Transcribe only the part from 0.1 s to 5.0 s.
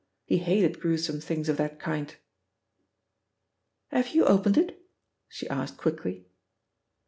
He hated gruesome things of that kind." "Have you opened it?"